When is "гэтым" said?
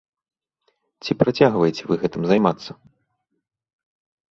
2.05-2.21